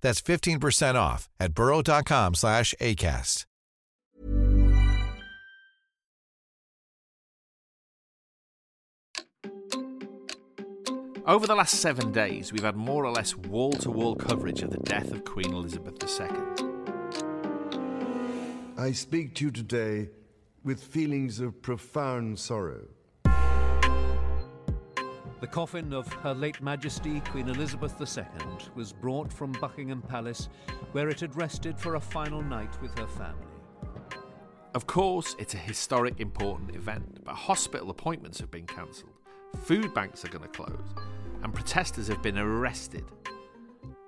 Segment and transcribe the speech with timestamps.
[0.00, 3.44] That's 15% off at burrow.com slash ACAST.
[11.28, 14.70] Over the last seven days, we've had more or less wall to wall coverage of
[14.70, 16.26] the death of Queen Elizabeth II.
[18.78, 20.08] I speak to you today
[20.64, 22.86] with feelings of profound sorrow.
[25.40, 28.24] The coffin of Her late Majesty Queen Elizabeth II
[28.74, 30.48] was brought from Buckingham Palace,
[30.90, 33.46] where it had rested for a final night with her family.
[34.74, 39.12] Of course, it's a historic, important event, but hospital appointments have been cancelled,
[39.62, 40.94] food banks are going to close,
[41.44, 43.04] and protesters have been arrested.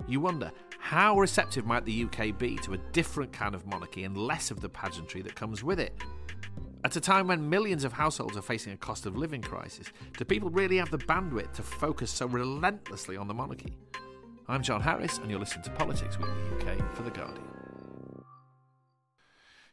[0.09, 4.17] You wonder, how receptive might the UK be to a different kind of monarchy and
[4.17, 5.97] less of the pageantry that comes with it?
[6.83, 10.25] At a time when millions of households are facing a cost of living crisis, do
[10.25, 13.77] people really have the bandwidth to focus so relentlessly on the monarchy?
[14.49, 17.45] I'm John Harris, and you're listening to Politics Weekly UK for The Guardian.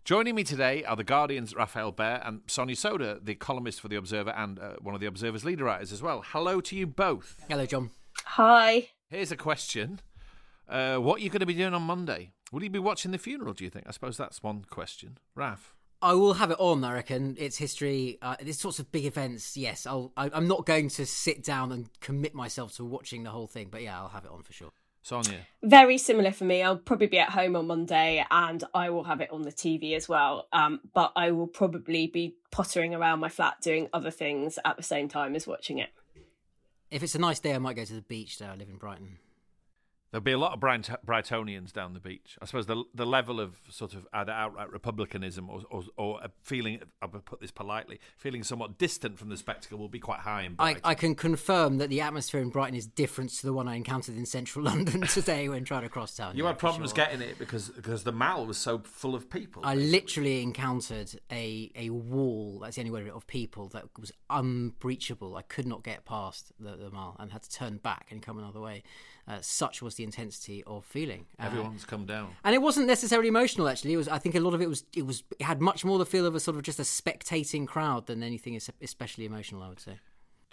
[0.03, 3.95] Joining me today are The Guardian's Rafael Behr and Sonia Sodha, the columnist for The
[3.95, 6.24] Observer and uh, one of The Observer's leader writers as well.
[6.25, 7.38] Hello to you both.
[7.50, 7.91] Hello, John.
[8.25, 8.89] Hi.
[9.09, 10.01] Here's a question.
[10.68, 12.31] Uh, what are you going to be doing on Monday?
[12.51, 13.85] Will you be watching the funeral, do you think?
[13.88, 15.19] I suppose that's one question.
[15.35, 15.76] Raf?
[16.02, 16.84] I will have it on.
[16.84, 18.18] I reckon it's history.
[18.22, 19.58] Uh, these sorts of big events.
[19.58, 20.12] Yes, I'll.
[20.16, 23.69] I, I'm not going to sit down and commit myself to watching the whole thing,
[23.72, 24.72] but yeah, I'll have it on for sure.
[25.07, 25.47] Sonia?
[25.63, 26.62] Very similar for me.
[26.62, 29.96] I'll probably be at home on Monday and I will have it on the TV
[29.96, 30.47] as well.
[30.52, 34.84] Um, but I will probably be pottering around my flat doing other things at the
[34.84, 35.90] same time as watching it.
[36.91, 38.38] If it's a nice day, I might go to the beach.
[38.38, 39.19] There, I live in Brighton.
[40.17, 42.39] There'll be a lot of Bright- Brightonians down the beach.
[42.41, 46.31] I suppose the the level of sort of either outright republicanism or or, or a
[46.41, 50.41] feeling, I'll put this politely, feeling somewhat distant from the spectacle will be quite high
[50.41, 50.81] in I, Brighton.
[50.85, 54.17] I can confirm that the atmosphere in Brighton is different to the one I encountered
[54.17, 56.35] in central London today when trying to cross town.
[56.35, 56.95] you yeah, had problems sure.
[56.95, 59.61] getting it because because the mall was so full of people.
[59.63, 59.91] I basically.
[59.91, 65.35] literally encountered a, a wall, that's the only word, of people that was unbreachable.
[65.35, 68.39] I could not get past the, the mile and had to turn back and come
[68.39, 68.81] another way.
[69.27, 71.25] Uh, such was the intensity of feeling.
[71.38, 72.29] Uh, Everyone's come down.
[72.45, 73.67] and it wasn't necessarily emotional.
[73.67, 74.07] Actually, it was.
[74.07, 74.85] I think a lot of it was.
[74.95, 75.23] It was.
[75.38, 78.23] It had much more the feel of a sort of just a spectating crowd than
[78.23, 79.61] anything especially emotional.
[79.63, 79.99] I would say.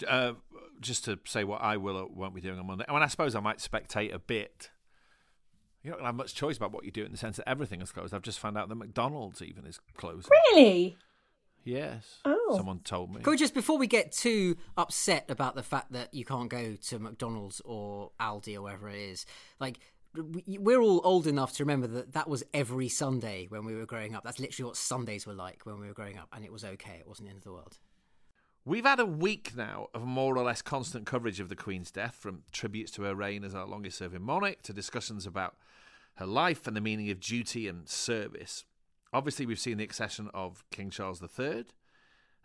[0.08, 0.32] Uh,
[0.80, 2.84] just to say what I will or won't be doing on Monday.
[2.88, 4.70] I mean, I suppose I might spectate a bit.
[5.84, 7.48] You don't going to have much choice about what you do in the sense that
[7.48, 8.12] everything is closed.
[8.14, 10.28] I've just found out that McDonald's even is closed.
[10.52, 10.96] Really?
[11.64, 12.18] Yes.
[12.24, 12.54] Oh.
[12.56, 13.22] Someone told me.
[13.22, 16.76] Can we just before we get too upset about the fact that you can't go
[16.76, 19.26] to McDonald's or Aldi or wherever it is,
[19.58, 19.78] like
[20.16, 24.14] we're all old enough to remember that that was every Sunday when we were growing
[24.14, 24.22] up.
[24.24, 26.98] That's literally what Sundays were like when we were growing up, and it was okay.
[27.00, 27.78] It wasn't the end of the world.
[28.66, 32.14] We've had a week now of more or less constant coverage of the Queen's death,
[32.14, 35.56] from tributes to her reign as our longest serving monarch to discussions about
[36.14, 38.64] her life and the meaning of duty and service.
[39.14, 41.66] Obviously, we've seen the accession of King Charles III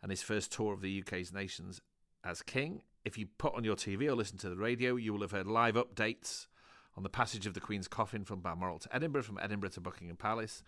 [0.03, 1.81] and his first tour of the UK's nations
[2.23, 2.83] as king.
[3.03, 5.47] If you put on your TV or listen to the radio, you will have heard
[5.47, 6.45] live updates
[6.95, 10.15] on the passage of the Queen's coffin from Balmoral to Edinburgh, from Edinburgh to Buckingham
[10.15, 10.61] Palace,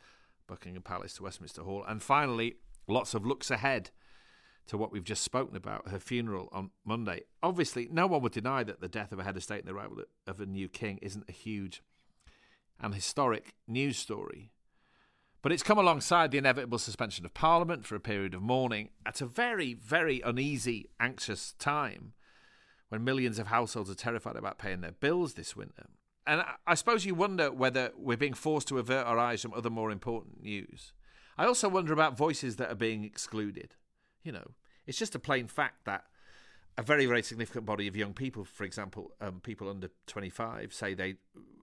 [0.47, 2.55] Buckingham Palace to Westminster Hall, and finally,
[2.87, 3.91] lots of looks ahead
[4.65, 7.21] to what we've just spoken about, her funeral on Monday.
[7.43, 9.73] Obviously, no one would deny that the death of a head of state and the
[9.73, 11.83] arrival of a new king isn't a huge
[12.79, 14.49] and historic news story.
[15.41, 19.21] But it's come alongside the inevitable suspension of Parliament for a period of mourning at
[19.21, 22.13] a very, very uneasy, anxious time
[22.89, 25.87] when millions of households are terrified about paying their bills this winter.
[26.27, 29.71] And I- suppose you wonder whether we're being forced to avert our eyes from other
[29.71, 30.93] more important news.
[31.37, 33.75] I also wonder about voices that are being excluded.
[34.23, 34.51] You know,
[34.85, 36.05] it's just a plain fact that
[36.81, 40.95] a very, very significant body of young people, for example, um, people under 25, say
[40.95, 41.13] they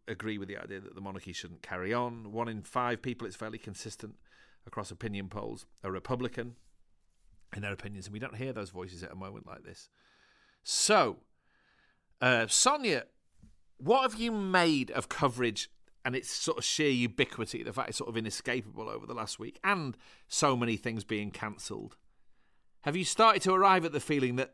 [0.06, 2.30] agree with the idea that the monarchy shouldn't carry on.
[2.30, 4.14] One in five people, it's fairly consistent
[4.64, 6.54] across opinion polls, are Republican
[7.56, 9.88] in their opinions, and we don't hear those voices at a moment like this.
[10.62, 11.16] So,
[12.20, 13.06] uh, Sonia,
[13.78, 15.68] what have you made of coverage
[16.04, 19.40] and its sort of sheer ubiquity, the fact it's sort of inescapable over the last
[19.40, 19.96] week, and
[20.28, 21.96] so many things being cancelled?
[22.82, 24.52] Have you started to arrive at the feeling that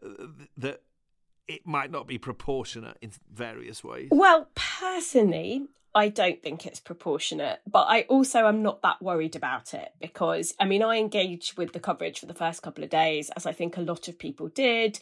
[0.56, 0.82] that
[1.46, 4.08] it might not be proportionate in various ways?
[4.10, 9.74] Well, personally, I don't think it's proportionate, but I also am not that worried about
[9.74, 13.30] it because I mean, I engaged with the coverage for the first couple of days,
[13.36, 14.98] as I think a lot of people did.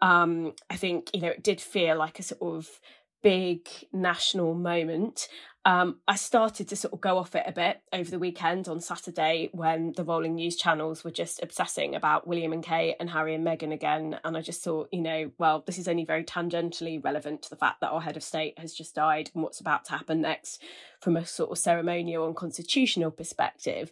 [0.00, 2.80] Um, I think, you know, it did feel like a sort of
[3.22, 5.28] big national moment.
[5.64, 8.80] Um, I started to sort of go off it a bit over the weekend on
[8.80, 13.34] Saturday when the rolling news channels were just obsessing about William and Kate and Harry
[13.34, 14.18] and Meghan again.
[14.24, 17.56] And I just thought, you know, well, this is only very tangentially relevant to the
[17.56, 20.60] fact that our head of state has just died and what's about to happen next
[21.00, 23.90] from a sort of ceremonial and constitutional perspective.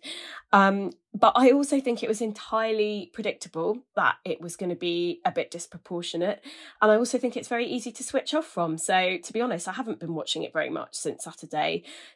[0.52, 5.20] Um, but I also think it was entirely predictable that it was going to be
[5.24, 6.40] a bit disproportionate.
[6.80, 8.78] And I also think it's very easy to switch off from.
[8.78, 11.59] So, to be honest, I haven't been watching it very much since Saturday.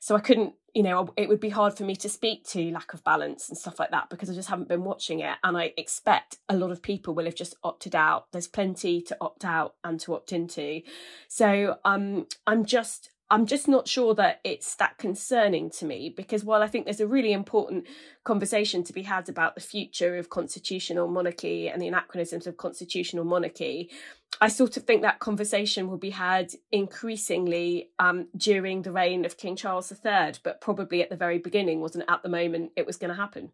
[0.00, 2.94] So, I couldn't, you know, it would be hard for me to speak to lack
[2.94, 5.36] of balance and stuff like that because I just haven't been watching it.
[5.44, 8.26] And I expect a lot of people will have just opted out.
[8.32, 10.82] There's plenty to opt out and to opt into.
[11.28, 16.44] So, um, I'm just, I'm just not sure that it's that concerning to me because
[16.44, 17.84] while I think there's a really important
[18.22, 23.24] conversation to be had about the future of constitutional monarchy and the anachronisms of constitutional
[23.24, 23.90] monarchy,
[24.40, 29.36] I sort of think that conversation will be had increasingly um, during the reign of
[29.36, 32.98] King Charles III, but probably at the very beginning wasn't at the moment it was
[32.98, 33.50] going to happen.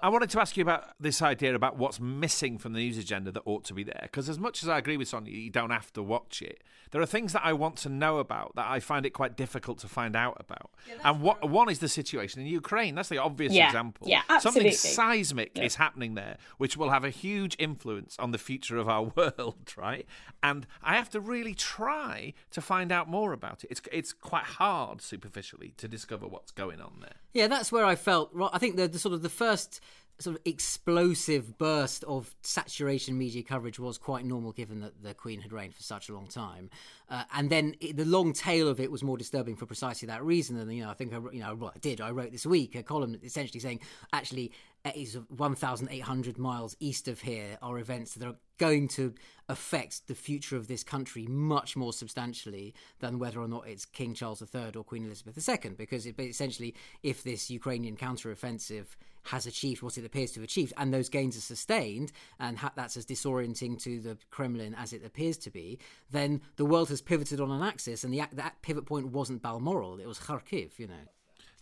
[0.00, 3.30] I wanted to ask you about this idea about what's missing from the news agenda
[3.32, 4.00] that ought to be there.
[4.02, 6.62] Because as much as I agree with Sonia, you don't have to watch it.
[6.90, 9.78] There are things that I want to know about that I find it quite difficult
[9.78, 10.70] to find out about.
[10.88, 12.94] Yeah, and what, one is the situation in Ukraine.
[12.94, 13.66] That's the obvious yeah.
[13.66, 14.08] example.
[14.08, 14.70] Yeah, absolutely.
[14.72, 15.64] Something seismic yeah.
[15.64, 19.74] is happening there, which will have a huge influence on the future of our world,
[19.76, 20.06] right?
[20.42, 23.70] And I have to really try to find out more about it.
[23.70, 27.23] It's it's quite hard superficially to discover what's going on there.
[27.34, 28.30] Yeah, that's where I felt.
[28.52, 29.80] I think the, the sort of the first
[30.20, 35.40] sort of explosive burst of saturation media coverage was quite normal given that the Queen
[35.40, 36.70] had reigned for such a long time.
[37.10, 40.22] Uh, and then it, the long tail of it was more disturbing for precisely that
[40.22, 40.56] reason.
[40.56, 42.00] And, you know, I think, I, you know, well, I did.
[42.00, 43.80] I wrote this week a column essentially saying,
[44.12, 44.52] actually,
[44.94, 49.14] is 1,800 miles east of here are events that are going to
[49.48, 54.14] affect the future of this country much more substantially than whether or not it's King
[54.14, 55.70] Charles III or Queen Elizabeth II.
[55.70, 58.86] Because it, essentially, if this Ukrainian counteroffensive
[59.24, 62.72] has achieved what it appears to have achieved, and those gains are sustained, and ha-
[62.76, 65.78] that's as disorienting to the Kremlin as it appears to be,
[66.10, 69.98] then the world has pivoted on an axis, and the, that pivot point wasn't Balmoral,
[69.98, 70.94] it was Kharkiv, you know.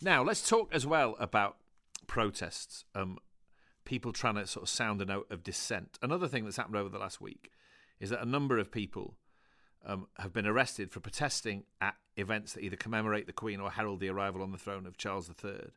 [0.01, 1.55] Now, let's talk as well about
[2.07, 3.17] protests, um,
[3.85, 5.97] people trying to sort of sound a note of dissent.
[6.01, 7.51] Another thing that's happened over the last week
[7.99, 9.15] is that a number of people
[9.85, 13.99] um, have been arrested for protesting at events that either commemorate the Queen or herald
[13.99, 15.71] the arrival on the throne of Charles III.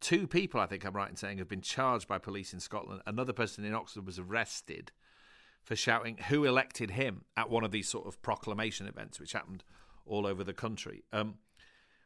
[0.00, 3.02] Two people, I think I'm right in saying, have been charged by police in Scotland.
[3.06, 4.92] Another person in Oxford was arrested
[5.62, 9.62] for shouting who elected him at one of these sort of proclamation events, which happened
[10.06, 11.04] all over the country.
[11.12, 11.34] Um,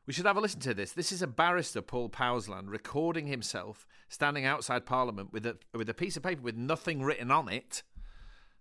[0.06, 0.92] we should have a listen to this.
[0.92, 5.94] This is a barrister, Paul Powlesland, recording himself standing outside Parliament with a with a
[5.94, 7.82] piece of paper with nothing written on it,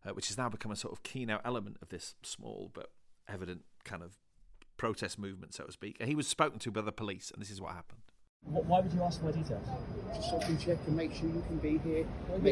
[0.05, 2.91] uh, which has now become a sort of keynote element of this small but
[3.27, 4.17] evident kind of
[4.77, 6.01] protest movement, so to speak.
[6.01, 8.01] He was spoken to by the police, and this is what happened.
[8.45, 9.65] Why would you ask for my details?
[10.13, 12.05] Just so I can check and make sure you can be here.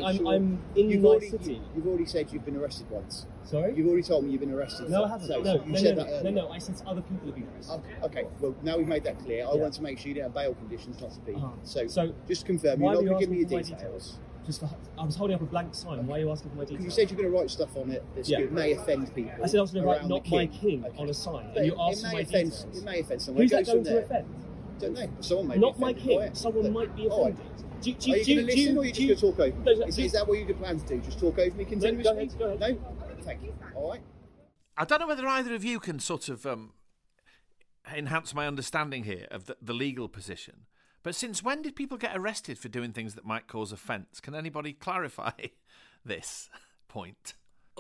[0.04, 1.62] I'm, sure I'm in you've already, city.
[1.76, 3.28] You, have already said you've been arrested once.
[3.44, 3.76] Sorry?
[3.76, 4.90] You've already told me you've been arrested.
[4.90, 5.28] No, I haven't.
[5.28, 7.48] So, no, you no, said no, that no, no, I said other people have been
[7.54, 7.82] arrested.
[8.04, 8.28] Okay, okay.
[8.40, 9.46] well, now we've made that clear.
[9.46, 9.62] I Yeah.
[9.62, 11.34] want to make sure you don't have bail conditions not to be.
[11.38, 11.52] Ah.
[11.64, 14.18] So, So, just confirm, you're not going to give me your for my details.
[14.46, 14.64] Just,
[14.98, 16.08] I was holding up a blank sign.
[16.08, 16.98] Why are you asking for my Because details?
[16.98, 18.40] you said you're going to write stuff on it that Yeah.
[18.50, 19.34] may offend people.
[19.44, 20.82] I said I was going to write "not the my king.
[20.82, 22.78] king" on a sign, But and you asked for my offend, details.
[22.78, 23.44] It may offend someone.
[23.44, 24.26] Who's that going to offend?
[24.82, 25.10] Don't know.
[25.22, 26.20] Someone may Not be my offended king.
[26.20, 27.34] by it, Someone but- might be all right.
[27.34, 27.66] offended.
[27.82, 29.22] Do, do, Are you do, going to do, listen, or are you just going to
[29.22, 29.58] talk over?
[29.64, 29.80] No, me?
[29.80, 30.98] no, Is, do- is that what you plan to do?
[31.00, 32.04] Just talk over me continuously?
[32.04, 32.60] go ahead, go ahead.
[32.60, 32.78] No.
[33.24, 33.54] Thank you.
[33.76, 34.02] All right.
[34.78, 36.74] I don't know whether either of you can sort of um,
[37.96, 40.66] enhance my understanding here of the, the legal position.
[41.04, 44.20] But since when did people get arrested for doing things that might cause offence?
[44.20, 45.32] Can anybody clarify
[46.06, 46.50] this
[46.88, 47.34] point?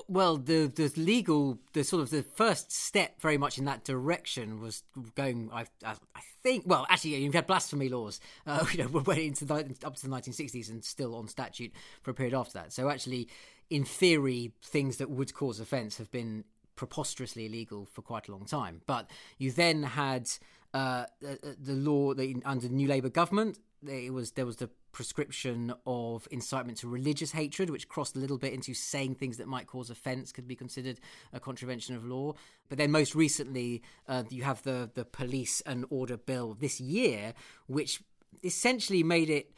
[0.07, 4.59] Well, the the legal, the sort of the first step, very much in that direction,
[4.59, 4.83] was
[5.15, 5.49] going.
[5.53, 5.95] I, I
[6.43, 6.63] think.
[6.65, 10.15] Well, actually, you've had blasphemy laws, uh, you know, went into the, up to the
[10.15, 12.73] 1960s and still on statute for a period after that.
[12.73, 13.27] So, actually,
[13.69, 16.43] in theory, things that would cause offence have been
[16.75, 18.81] preposterously illegal for quite a long time.
[18.85, 20.29] But you then had
[20.73, 22.13] uh, the, the law
[22.45, 23.59] under the New Labour government.
[23.87, 28.37] It was there was the prescription of incitement to religious hatred, which crossed a little
[28.37, 30.99] bit into saying things that might cause offence could be considered
[31.33, 32.33] a contravention of law.
[32.69, 37.33] But then most recently, uh, you have the the police and order bill this year,
[37.67, 38.01] which
[38.43, 39.53] essentially made it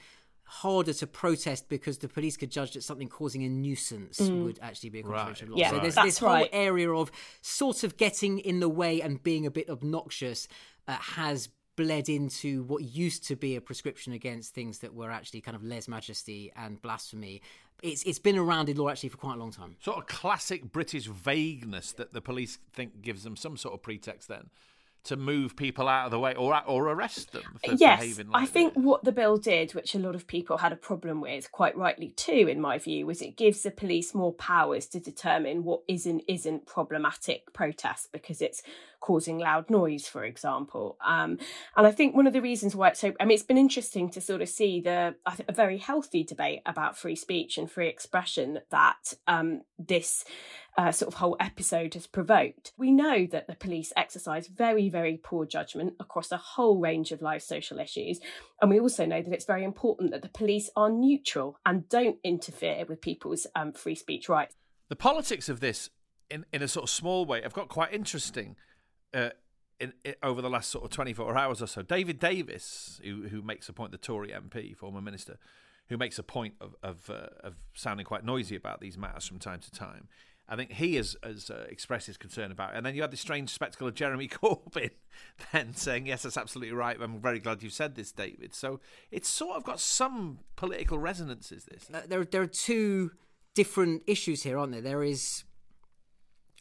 [0.45, 4.43] harder to protest because the police could judge that something causing a nuisance Mm.
[4.43, 5.53] would actually be a contravention Right.
[5.53, 5.57] of law.
[5.57, 6.49] Yeah, so there's that's this whole right.
[6.51, 7.11] area of
[7.41, 10.47] sort of getting in the way and being a bit obnoxious
[10.87, 15.41] uh, has bled into what used to be a prescription against things that were actually
[15.41, 17.41] kind of lese majesty and blasphemy.
[17.81, 19.75] It's it's been around in law actually for quite a long time.
[19.81, 24.27] Sort of classic British vagueness that the police think gives them some sort of pretext
[24.27, 24.49] then
[25.03, 28.43] to move people out of the way or or arrest them for yes, behaving like
[28.43, 31.51] I think what the bill did, which a lot of people had a problem with,
[31.51, 35.63] quite rightly too, in my view, was it gives the police more powers to determine
[35.63, 38.63] what is and isn't problematic protest because it's
[39.03, 40.97] causing loud noise, for example.
[41.05, 41.37] Um,
[41.75, 44.09] and I think one of the reasons why it's so, I mean, it's been interesting
[44.11, 48.59] to sort of see the a very healthy debate about free speech and free expression
[48.71, 50.23] that um, this
[50.77, 52.71] uh, sort of whole episode has provoked.
[52.77, 57.21] We know that the police exercise very, very poor judgment across a whole range of
[57.21, 58.19] live social issues.
[58.61, 62.17] And we also know that it's very important that the police are neutral and don't
[62.23, 64.55] interfere with people's um, free speech rights.
[64.89, 65.89] The politics of this,
[66.29, 68.55] in, in a sort of small way, have got quite interesting
[69.13, 69.29] uh,
[69.79, 71.81] in, in, over the last sort of 24 hours or so.
[71.83, 75.37] David Davis, who, who makes a point, the Tory MP, former minister,
[75.89, 79.39] who makes a point of, of, uh, of sounding quite noisy about these matters from
[79.39, 80.07] time to time.
[80.53, 82.77] I think he has, has uh, expressed his concern about it.
[82.77, 84.91] And then you had this strange spectacle of Jeremy Corbyn
[85.51, 86.95] then saying, Yes, that's absolutely right.
[87.01, 88.53] I'm very glad you've said this, David.
[88.53, 88.79] So
[89.09, 91.87] it's sort of got some political resonances, this.
[91.91, 93.13] Uh, there, there are two
[93.55, 94.81] different issues here, aren't there?
[94.81, 95.43] There is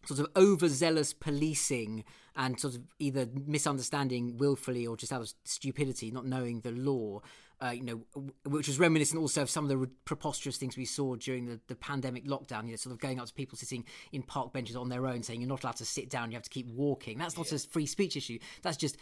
[0.07, 6.11] sort of overzealous policing and sort of either misunderstanding willfully or just out of stupidity,
[6.11, 7.21] not knowing the law.
[7.63, 8.01] Uh, you know,
[8.45, 11.61] which was reminiscent also of some of the re- preposterous things we saw during the,
[11.69, 12.65] the pandemic lockdown.
[12.65, 15.23] You know, sort of going up to people sitting in park benches on their own,
[15.23, 17.19] saying you're not allowed to sit down, you have to keep walking.
[17.19, 18.39] That's not a free speech issue.
[18.63, 18.97] That's just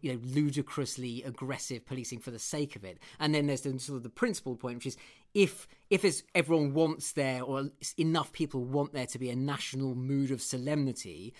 [0.00, 2.98] you know ludicrously aggressive policing for the sake of it.
[3.20, 4.96] And then there's the sort of the principal point, which is
[5.34, 10.30] if if everyone wants there or enough people want there to be a national mood
[10.30, 11.34] of solemnity,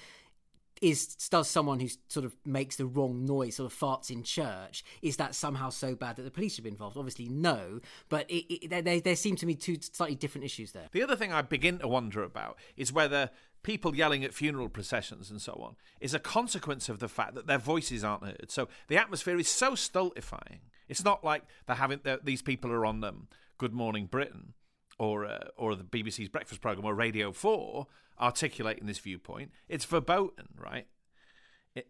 [0.84, 4.84] is does someone who sort of makes the wrong noise, sort of farts in church,
[5.02, 6.96] is that somehow so bad that the police should be involved?
[6.96, 7.80] Obviously, no.
[8.08, 10.88] But it, it, there- there, seem to me two slightly different issues there.
[10.92, 13.30] The other thing I begin to wonder about is whether
[13.62, 17.46] people yelling at funeral processions and so on is a consequence of the fact that
[17.46, 18.50] their voices aren't heard.
[18.50, 20.60] So the atmosphere is so stultifying.
[20.88, 23.28] It's not like they're having they're, these people are on them.
[23.56, 24.52] Good Morning Britain
[24.98, 27.86] or uh, or the BBC's breakfast program or Radio Four
[28.20, 29.50] articulating this viewpoint.
[29.68, 30.86] It's verboten, right?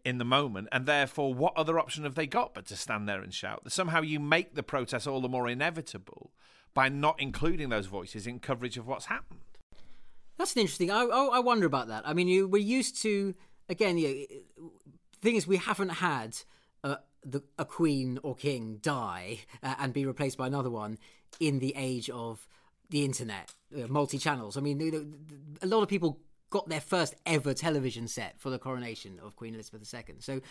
[0.03, 3.21] In the moment, and therefore, what other option have they got but to stand there
[3.21, 3.71] and shout?
[3.71, 6.31] Somehow, you make the protest all the more inevitable
[6.73, 9.41] by not including those voices in coverage of what's happened.
[10.37, 10.89] That's an interesting.
[10.89, 12.01] I, I, I wonder about that.
[12.07, 13.35] I mean, you, we're used to
[13.69, 13.99] again.
[13.99, 14.69] You know,
[15.21, 16.37] thing is, we haven't had
[16.83, 20.97] a, the, a queen or king die uh, and be replaced by another one
[21.39, 22.47] in the age of
[22.89, 24.57] the internet, uh, multi channels.
[24.57, 25.07] I mean, the- the-
[25.61, 29.53] a lot of people got their first ever television set for the coronation of Queen
[29.53, 30.15] Elizabeth II.
[30.19, 30.41] So,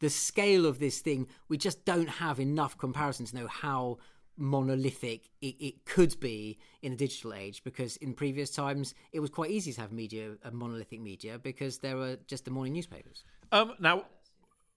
[0.00, 3.98] the scale of this thing, we just don't have enough comparison to know how
[4.36, 9.28] monolithic it, it could be in a digital age because in previous times it was
[9.30, 13.24] quite easy to have media a monolithic media because there were just the morning newspapers
[13.52, 14.06] Um, now,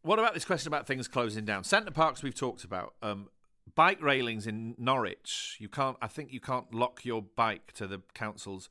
[0.01, 1.63] what about this question about things closing down?
[1.63, 2.95] Center Parcs we've talked about.
[3.01, 3.29] Um,
[3.73, 5.57] bike railings in Norwich.
[5.59, 5.97] You can't.
[6.01, 8.69] I think you can't lock your bike to the council's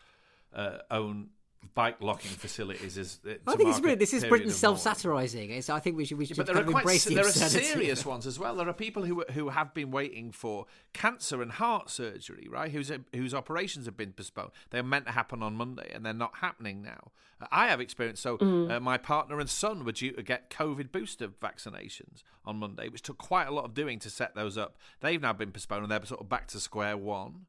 [0.54, 1.30] uh, own
[1.74, 2.96] bike locking facilities.
[2.96, 4.00] Is I think it's brilliant.
[4.00, 5.52] This is Britain self-satirising.
[5.70, 8.26] I think we should we should But there are quite the there are serious ones
[8.26, 8.56] as well.
[8.56, 12.70] There are people who who have been waiting for cancer and heart surgery, right?
[12.70, 14.50] Whose whose operations have been postponed.
[14.70, 17.12] They're meant to happen on Monday, and they're not happening now.
[17.40, 18.20] Uh, I have experience.
[18.20, 18.70] So Mm.
[18.70, 23.02] uh, my partner and son were due to get COVID booster vaccinations on Monday, which
[23.02, 24.76] took quite a lot of doing to set those up.
[25.00, 27.46] They've now been postponed, and they're sort of back to square one.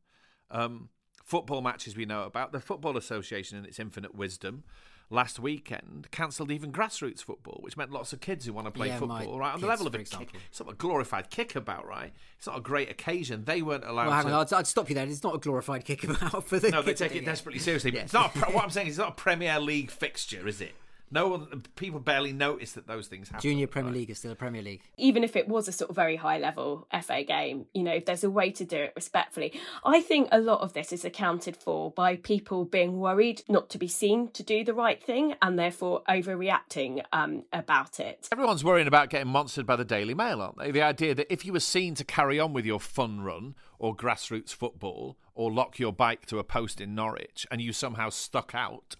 [0.51, 0.89] Um,
[1.25, 2.51] football matches we know about.
[2.53, 4.63] The Football Association, in its infinite wisdom,
[5.09, 8.87] last weekend cancelled even grassroots football, which meant lots of kids who want to play
[8.87, 9.53] Yeah, football, right?
[9.53, 10.39] On the level of a kick, example.
[10.49, 12.13] it's not a glorified kickabout, right?
[12.37, 13.43] It's not a great occasion.
[13.45, 14.31] They weren't allowed Well, hang to.
[14.33, 15.05] on, I'd, I'd stop you there.
[15.05, 17.01] It's not a glorified kickabout for the no, they kids.
[17.01, 17.91] take it desperately seriously.
[17.91, 18.35] But it's not.
[18.35, 20.73] A, what I'm saying is, it's not a Premier League fixture, is it?
[21.11, 23.41] No one, people barely notice that those things happen.
[23.41, 24.81] Junior Premier League is still a Premier League.
[24.97, 28.23] even if it was a sort of very high level FA game, you know, there's
[28.23, 29.53] a way to do it respectfully.
[29.83, 33.77] I think a lot of this is accounted for by people being worried not to
[33.77, 38.27] be seen to do the right thing and therefore overreacting um, about it.
[38.31, 40.71] Everyone's worrying about getting monstered by the Daily Mail, aren't they?
[40.71, 43.95] The idea that if you were seen to carry on with your fun run or
[43.95, 48.53] grassroots football or lock your bike to a post in Norwich and you somehow stuck
[48.55, 48.95] out,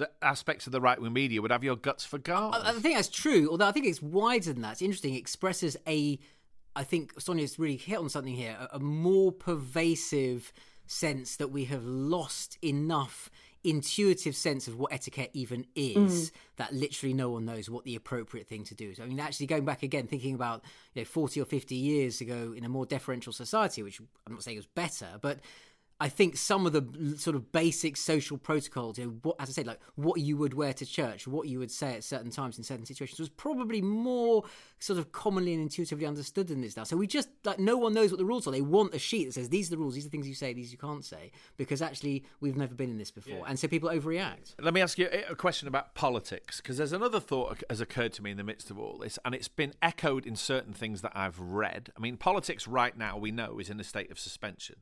[0.00, 2.58] that aspects of the right wing media would have your guts for guards.
[2.62, 4.72] I, I think that's true, although I think it's wider than that.
[4.72, 5.14] It's interesting.
[5.14, 6.18] It expresses a,
[6.76, 10.52] I think Sonia's really hit on something here, a, a more pervasive
[10.86, 13.30] sense that we have lost enough
[13.62, 16.32] intuitive sense of what etiquette even is Mm.
[16.56, 18.98] that literally no one knows what the appropriate thing to do is.
[18.98, 20.64] I mean, actually going back again, thinking about
[20.94, 24.42] you know, 40 or 50 years ago in a more deferential society, which I'm not
[24.42, 25.40] saying was better, but
[26.00, 29.52] I think some of the sort of basic social protocols, you know, what, as I
[29.52, 32.58] said, like what you would wear to church, what you would say at certain times
[32.58, 34.44] in certain situations, was probably more
[34.78, 36.84] sort of commonly and intuitively understood than this now.
[36.84, 38.50] So we just like no one knows what the rules are.
[38.50, 40.34] They want a sheet that says these are the rules, these are the things you
[40.34, 43.68] say, these you can't say, because actually we've never been in this before, and so
[43.68, 44.54] people overreact.
[44.58, 48.12] Let me ask you a a question about politics, because there's another thought has occurred
[48.14, 51.02] to me in the midst of all this, and it's been echoed in certain things
[51.02, 51.90] that I've read.
[51.96, 54.76] I mean, politics right now, we know, is in a state of suspension.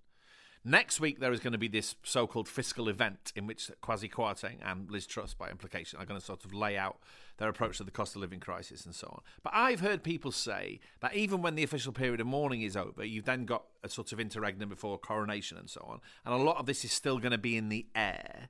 [0.65, 4.11] Next week, there is going to be this so called fiscal event in which Kwasi
[4.11, 6.99] Kwarteng and Liz Truss, by implication, are going to sort of lay out
[7.38, 9.21] their approach to the cost of living crisis and so on.
[9.43, 13.05] But I've heard people say that even when the official period of mourning is over,
[13.05, 16.00] you've then got a sort of interregnum before coronation and so on.
[16.25, 18.49] And a lot of this is still going to be in the air.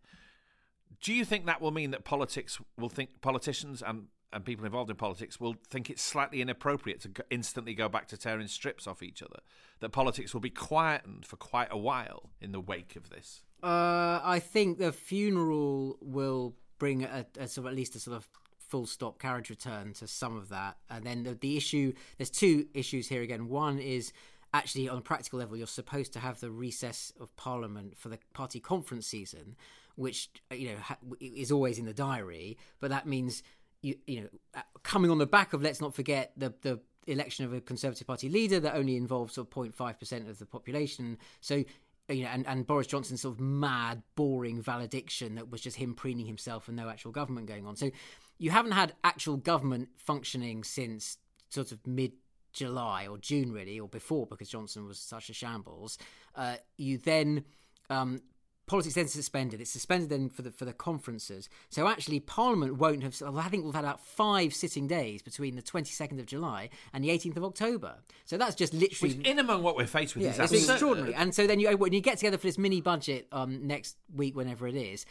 [1.01, 4.91] Do you think that will mean that politics will think politicians and and people involved
[4.91, 9.03] in politics will think it's slightly inappropriate to instantly go back to tearing strips off
[9.03, 9.41] each other?
[9.81, 13.43] That politics will be quietened for quite a while in the wake of this.
[13.63, 18.17] Uh, I think the funeral will bring a, a sort of at least a sort
[18.17, 21.93] of full stop carriage return to some of that, and then the, the issue.
[22.19, 23.49] There's two issues here again.
[23.49, 24.13] One is
[24.55, 28.19] actually on a practical level, you're supposed to have the recess of Parliament for the
[28.33, 29.57] party conference season,
[29.97, 33.43] which you know ha- is always in the diary, but that means
[33.83, 37.45] you you know uh, coming on the back of let's not forget the the election
[37.45, 41.19] of a Conservative Party leader that only involves sort of 0.5 percent of the population.
[41.41, 41.65] So
[42.09, 45.95] you know, and, and Boris Johnson's sort of mad, boring valediction that was just him
[45.95, 47.77] preening himself and no actual government going on.
[47.77, 47.91] So
[48.39, 51.19] you haven't had actual government functioning since
[51.51, 52.13] sort of mid
[52.53, 55.99] July or June, really, or before, because Johnson was such a shambles.
[56.35, 57.45] Uh, you then
[57.91, 58.23] um,
[58.69, 59.61] politics then suspended.
[59.61, 61.49] It's suspended then for the for the conferences.
[61.71, 63.21] So actually, Parliament won't have.
[63.37, 67.03] I think we've had about five sitting days between the twenty second of July and
[67.03, 67.97] the eighteenth of October.
[68.25, 70.73] So that's just literally Which, in among what we're faced with, yeah, is it's absurd.
[70.73, 71.15] extraordinary.
[71.15, 74.37] And so then you when you get together for this mini budget um, next week,
[74.37, 75.05] whenever it is.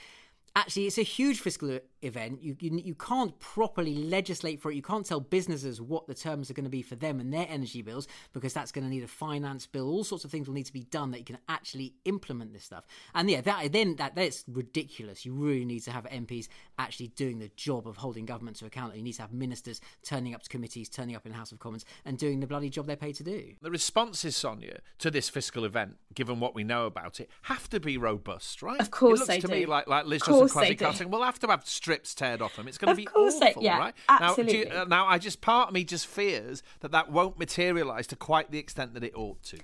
[0.57, 2.41] Actually, it's a huge fiscal event.
[2.41, 4.75] You, you you can't properly legislate for it.
[4.75, 7.45] You can't tell businesses what the terms are going to be for them and their
[7.47, 9.87] energy bills because that's going to need a finance bill.
[9.87, 12.63] All sorts of things will need to be done that you can actually implement this
[12.63, 12.87] stuff.
[13.13, 15.27] And yeah, that then that that's ridiculous.
[15.27, 16.47] You really need to have MPs
[16.79, 18.95] actually doing the job of holding government to account.
[18.95, 21.59] You need to have ministers turning up to committees, turning up in the House of
[21.59, 23.53] Commons, and doing the bloody job they're paid to do.
[23.61, 27.79] The responses, Sonia, to this fiscal event, given what we know about it, have to
[27.79, 28.81] be robust, right?
[28.81, 29.53] Of course it looks they to do.
[29.53, 31.05] me like like Liz Of Truss and course they Kwasi do.
[31.05, 32.67] Kwarteng will have to have strips teared off them.
[32.67, 33.93] It's going to be they- awful, yeah, right?
[34.09, 34.65] absolutely.
[34.65, 38.15] Now, you- now, I just part of me just fears that that won't materialise to
[38.15, 39.59] quite the extent that it ought to.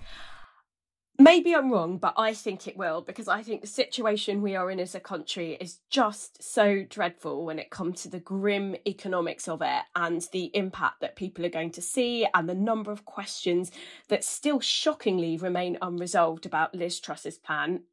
[1.20, 4.72] Maybe I'm wrong, but I think it will because I think the situation we are
[4.72, 9.48] in as a country is just so dreadful when it comes to the grim economics
[9.48, 13.06] of it and the impact that people are going to see and the number of
[13.06, 13.72] questions
[14.08, 17.84] that still shockingly remain unresolved about Liz Truss's plan.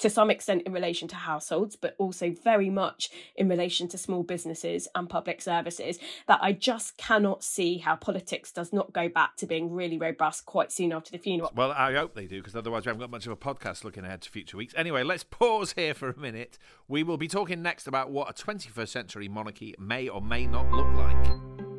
[0.00, 4.22] To some extent, in relation to households, but also very much in relation to small
[4.22, 9.36] businesses and public services, that I just cannot see how politics does not go back
[9.36, 11.52] to being really robust quite soon after the funeral.
[11.54, 14.04] Well, I hope they do, because otherwise we haven't got much of a podcast looking
[14.04, 14.72] ahead to future weeks.
[14.76, 16.58] Anyway, let's pause here for a minute.
[16.88, 20.70] We will be talking next about what a 21st century monarchy may or may not
[20.72, 21.69] look like.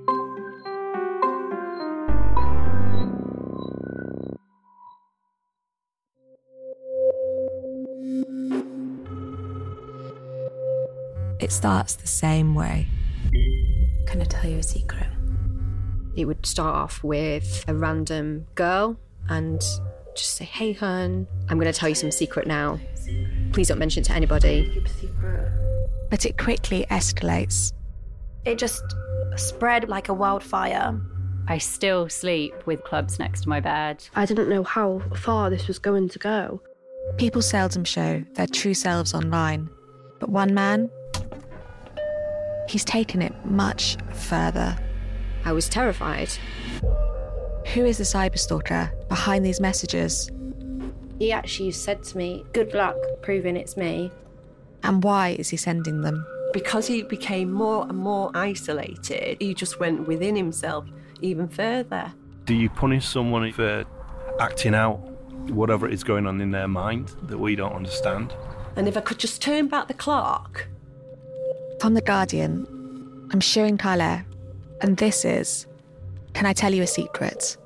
[11.52, 12.88] It starts the same way.
[14.08, 15.10] Can I tell you a secret?
[16.16, 19.60] It would start off with a random girl and
[20.16, 22.80] just say, Hey, hun, I'm going to tell you some secret now.
[23.52, 24.82] Please don't mention it to anybody.
[26.10, 27.74] but it quickly escalates.
[28.46, 28.82] It just
[29.36, 30.98] spread like a wildfire.
[31.50, 34.08] I still sleep with clubs next to my bed.
[34.16, 36.62] I didn't know how far this was going to go.
[37.18, 39.70] People seldom show their true selves online,
[40.22, 40.90] but one man,
[42.72, 44.78] he's taken it much further.
[45.44, 46.30] I was terrified.
[47.74, 50.32] Who is the cyberstalker behind these messages?
[51.20, 54.12] He actually said to me, Good luck proving it's me.
[54.84, 56.26] And why is he sending them?
[56.54, 60.86] Because he became more and more isolated, he just went within himself
[61.22, 62.14] even further.
[62.46, 63.86] Do you punish someone for
[64.40, 64.98] acting out
[65.50, 68.34] whatever is going on in their mind that we don't understand?
[68.76, 70.68] And if I could just turn back the clock.
[71.82, 72.68] From The Guardian,
[73.34, 74.24] I'm Sirin Kale,
[74.82, 75.66] and this is
[76.36, 77.58] Can I Tell You a Secret?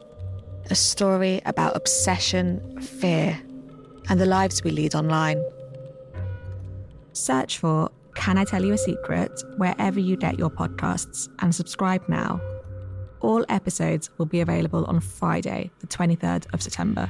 [0.69, 3.37] A story about obsession, fear,
[4.07, 5.43] and the lives we lead online.
[7.11, 12.07] Search for Can I Tell You a Secret wherever you get your podcasts and subscribe
[12.07, 12.39] now.
[13.19, 17.09] All episodes will be available on Friday, the 23rd of September.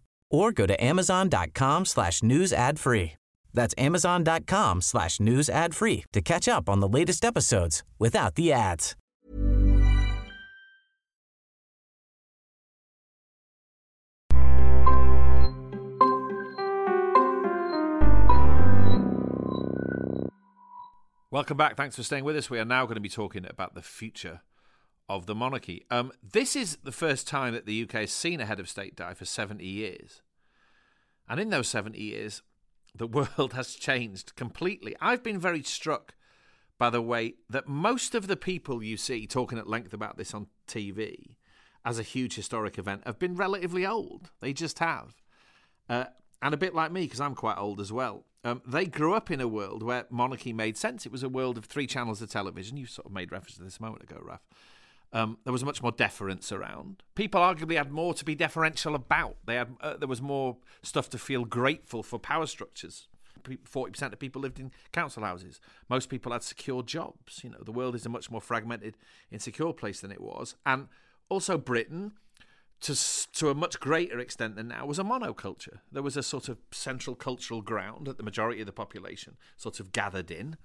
[0.31, 3.13] or go to amazon.com slash news ad free.
[3.53, 8.51] That's amazon.com slash news ad free to catch up on the latest episodes without the
[8.51, 8.95] ads.
[21.31, 21.77] Welcome back.
[21.77, 22.49] Thanks for staying with us.
[22.49, 24.41] We are now going to be talking about the future
[25.15, 25.85] of the monarchy.
[25.91, 28.95] Um, this is the first time that the UK has seen a head of state
[28.95, 30.21] die for 70 years.
[31.27, 32.41] And in those 70 years,
[32.95, 34.95] the world has changed completely.
[35.01, 36.15] I've been very struck
[36.79, 40.33] by the way that most of the people you see talking at length about this
[40.33, 41.35] on TV
[41.83, 44.31] as a huge historic event have been relatively old.
[44.39, 45.15] They just have.
[45.89, 46.05] Uh,
[46.41, 48.25] and a bit like me, because I'm quite old as well.
[48.43, 51.05] Um, they grew up in a world where monarchy made sense.
[51.05, 52.77] It was a world of three channels of television.
[52.77, 54.41] You sort of made reference to this a moment ago, Raf.
[55.13, 57.03] Um, there was much more deference around.
[57.15, 59.35] People arguably had more to be deferential about.
[59.45, 63.07] They had uh, there was more stuff to feel grateful for power structures.
[63.65, 65.59] Forty percent of people lived in council houses.
[65.89, 67.43] Most people had secure jobs.
[67.43, 68.95] You know, the world is a much more fragmented,
[69.31, 70.55] insecure place than it was.
[70.65, 70.87] And
[71.27, 72.13] also, Britain,
[72.81, 72.95] to
[73.33, 75.79] to a much greater extent than now, was a monoculture.
[75.91, 79.79] There was a sort of central cultural ground that the majority of the population sort
[79.79, 80.55] of gathered in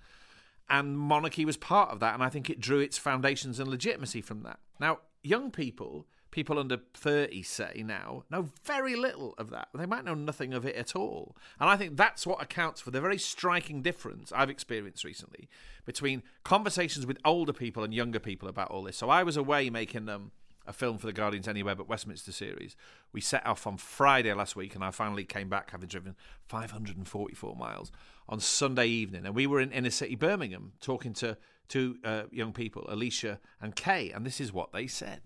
[0.69, 4.21] and monarchy was part of that and i think it drew its foundations and legitimacy
[4.21, 4.59] from that.
[4.81, 9.69] Now young people people under 30 say now know very little of that.
[9.75, 11.37] They might know nothing of it at all.
[11.61, 15.49] And i think that's what accounts for the very striking difference i've experienced recently
[15.85, 18.97] between conversations with older people and younger people about all this.
[18.97, 20.33] So i was away making um,
[20.67, 22.77] a film for the Guardians Anywhere but Westminster series.
[23.13, 26.17] We set off on Friday last week, and I finally came back having driven
[26.49, 27.93] 544 miles
[28.29, 29.25] on Sunday evening.
[29.27, 31.37] And we were in inner city Birmingham talking to
[31.69, 35.21] two uh, young people, Alicia and Kay, and this is what they said.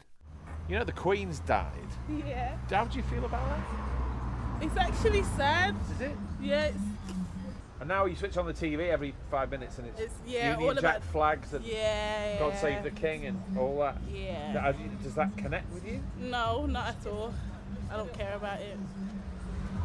[0.68, 1.72] You know, the Queen's died.
[2.26, 2.56] Yeah.
[2.70, 4.64] How do you feel about that?
[4.66, 5.74] It's actually sad.
[5.94, 6.16] Is it?
[6.40, 6.76] Yeah, it's,
[7.80, 10.68] And now you switch on the TV every five minutes, and it's, It's- yeah, Union
[10.68, 12.60] all Jack about- flags and Yeah, God yeah.
[12.60, 13.96] Save the King and all that.
[14.12, 14.52] Yeah.
[14.52, 16.02] Does- Does that connect with you?
[16.18, 17.32] no, not at all.
[17.90, 18.76] I don't care about it.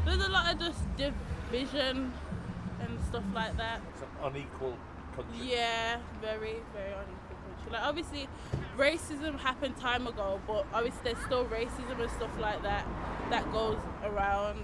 [0.06, 2.14] There's a lot of just division
[2.86, 3.82] and stuff like that.
[3.94, 4.78] It's an unequal
[5.16, 5.48] country.
[5.52, 7.72] Yeah, very, very unequal country.
[7.72, 8.28] Like obviously,
[8.78, 12.86] racism happened time ago, but obviously there's still racism and stuff like that
[13.30, 14.64] that goes around.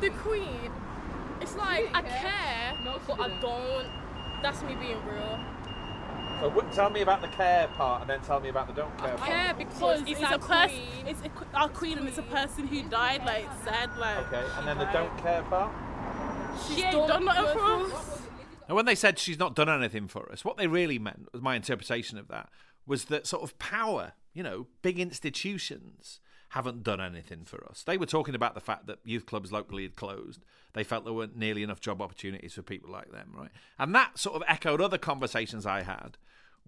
[0.00, 0.70] The Queen,
[1.40, 3.86] it's like I care, but I don't.
[4.42, 5.38] That's me being real.
[6.40, 8.96] So w- tell me about the care part, and then tell me about the don't
[8.98, 9.30] care I part.
[9.30, 10.68] care because it's, it's, a our person.
[10.70, 11.06] queen.
[11.06, 13.22] It's a, our queen, and it's a person who died.
[13.26, 13.90] Like it's sad.
[13.98, 15.70] Like Okay, and then the don't care part.
[16.68, 18.22] She ain't done nothing for us.
[18.68, 21.42] And when they said she's not done anything for us, what they really meant, was
[21.42, 22.48] my interpretation of that,
[22.86, 26.20] was that sort of power, you know, big institutions
[26.50, 27.82] haven't done anything for us.
[27.82, 30.44] They were talking about the fact that youth clubs locally had closed.
[30.72, 33.50] They felt there weren't nearly enough job opportunities for people like them, right?
[33.78, 36.16] And that sort of echoed other conversations I had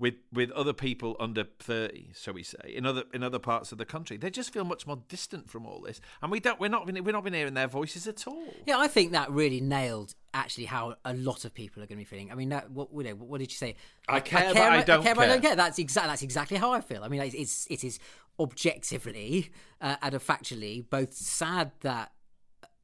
[0.02, 3.78] with with other people under 30 shall we say in other in other parts of
[3.78, 6.68] the country they just feel much more distant from all this and we don't we're
[6.68, 10.14] not we're not been hearing their voices at all Yeah, I think that really nailed
[10.34, 12.32] actually how a lot of people are going to be feeling.
[12.32, 13.76] I mean, that, what, you know, what did you say?
[14.08, 15.50] I care, but I don't care, but I don't care.
[15.50, 15.56] care.
[15.56, 17.04] That's exactly that's exactly how I feel.
[17.04, 17.98] I mean, it's it is
[18.40, 22.12] objectively uh, and factually both sad that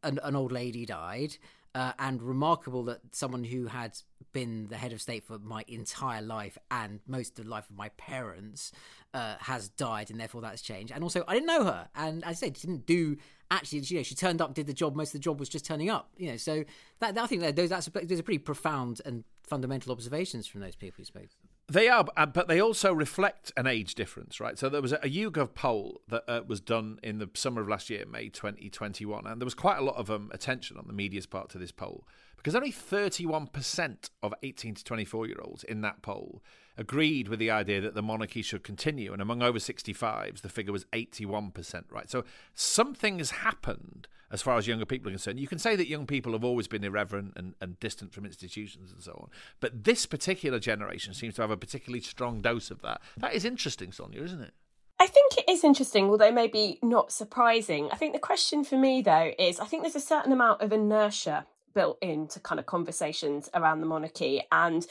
[0.02, 1.36] an, an old lady died.
[1.74, 3.96] Uh, and remarkable that someone who had
[4.38, 7.76] been the head of state for my entire life and most of the life of
[7.76, 8.72] my parents
[9.14, 10.92] uh, has died, and therefore that's changed.
[10.92, 13.16] And also, I didn't know her, and as I said, she didn't do
[13.50, 13.80] actually.
[13.80, 14.94] You know, she turned up, did the job.
[14.94, 16.10] Most of the job was just turning up.
[16.16, 16.64] You know, so
[17.00, 20.60] that, I think that those that's a, those are pretty profound and fundamental observations from
[20.60, 21.28] those people who spoke.
[21.70, 24.58] They are, uh, but they also reflect an age difference, right?
[24.58, 27.90] So there was a YouGov poll that uh, was done in the summer of last
[27.90, 31.26] year, May 2021, and there was quite a lot of um, attention on the media's
[31.26, 32.06] part to this poll
[32.38, 36.42] because only 31% of 18 to 24 year olds in that poll
[36.78, 40.72] agreed with the idea that the monarchy should continue, and among over 65s, the figure
[40.72, 42.08] was 81%, right?
[42.08, 42.24] So
[42.54, 45.40] something has happened as far as younger people are concerned.
[45.40, 48.92] You can say that young people have always been irreverent and, and distant from institutions
[48.92, 52.80] and so on, but this particular generation seems to have a particularly strong dose of
[52.82, 53.00] that.
[53.16, 54.52] That is interesting, Sonia, isn't it?
[55.00, 57.88] I think it is interesting, although maybe not surprising.
[57.92, 60.72] I think the question for me, though, is I think there's a certain amount of
[60.72, 61.46] inertia
[61.78, 64.84] built into kind of conversations around the monarchy and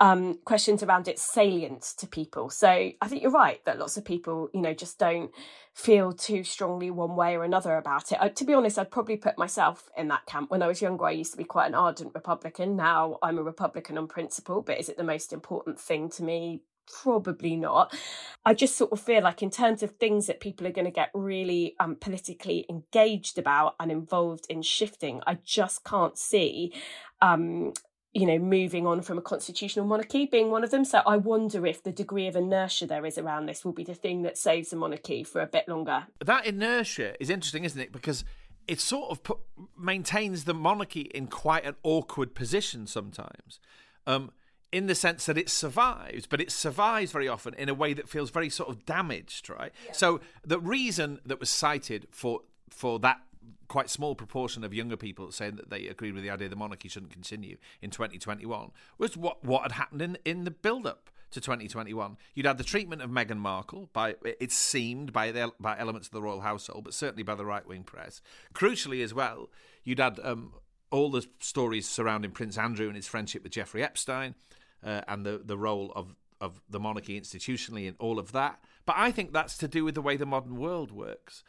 [0.00, 2.50] um, questions around its salience to people.
[2.50, 5.30] So I think you're right that lots of people, you know, just don't
[5.72, 8.18] feel too strongly one way or another about it.
[8.20, 10.50] I, to be honest, I'd probably put myself in that camp.
[10.50, 12.74] When I was younger, I used to be quite an ardent Republican.
[12.74, 16.62] Now I'm a Republican on principle, but is it the most important thing to me?
[16.86, 17.94] Probably not.
[18.44, 20.90] I just sort of feel like, in terms of things that people are going to
[20.90, 26.72] get really um, politically engaged about and involved in shifting, I just can't see
[27.20, 27.72] um,
[28.12, 30.84] you know, moving on from a constitutional monarchy being one of them.
[30.84, 33.94] So I wonder if the degree of inertia there is around this will be the
[33.94, 36.06] thing that saves the monarchy for a bit longer.
[36.24, 37.90] That inertia is interesting, isn't it?
[37.90, 38.24] Because
[38.68, 39.38] it sort of put,
[39.78, 43.60] maintains the monarchy in quite an awkward position sometimes.
[44.06, 44.32] Um,
[44.72, 48.08] in the sense that it survives, but it survives very often in a way that
[48.08, 49.72] feels very sort of damaged, right?
[49.86, 49.92] Yeah.
[49.92, 53.20] So the reason that was cited for for that
[53.68, 56.88] quite small proportion of younger people saying that they agreed with the idea the monarchy
[56.88, 61.40] shouldn't continue in 2021 was what what had happened in in the build up to
[61.40, 62.16] 2021.
[62.34, 66.12] You'd had the treatment of Meghan Markle by it seemed by the, by elements of
[66.12, 68.20] the royal household, but certainly by the right wing press.
[68.54, 69.48] Crucially as well,
[69.82, 70.52] you'd had um,
[70.90, 74.34] all the stories surrounding Prince Andrew and his friendship with Jeffrey Epstein
[74.84, 78.60] uh, and the, the role of, of the monarchy institutionally and all of that.
[78.84, 81.44] But I think that's to do with the way the modern world works.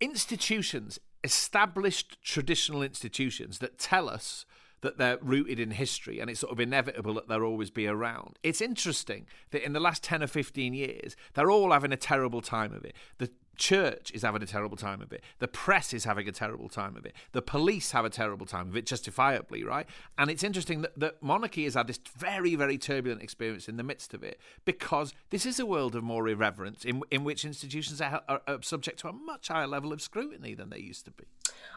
[0.00, 4.46] Institutions, established traditional institutions that tell us
[4.80, 8.38] that they're rooted in history and it's sort of inevitable that they'll always be around.
[8.42, 12.40] It's interesting that in the last 10 or 15 years, they're all having a terrible
[12.40, 12.94] time of it.
[13.18, 15.22] The church is having a terrible time of it.
[15.40, 17.14] The press is having a terrible time of it.
[17.32, 19.86] The police have a terrible time of it, justifiably, right?
[20.16, 23.82] And it's interesting that, that monarchy has had this very, very turbulent experience in the
[23.82, 28.00] midst of it because this is a world of more irreverence in, in which institutions
[28.00, 31.10] are, are, are subject to a much higher level of scrutiny than they used to
[31.10, 31.24] be.